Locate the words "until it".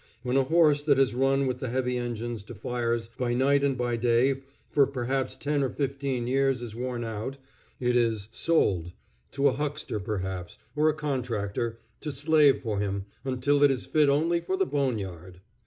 13.23-13.69